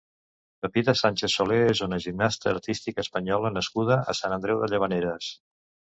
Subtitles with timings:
[0.65, 5.29] Pepita Sánchez Soler és una gimnasta artística española nascuda a Sant Andreu de Llavaneres.